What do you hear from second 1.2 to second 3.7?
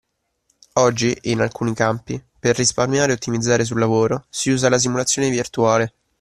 in alcuni campi, per risparmiare e ottimizzare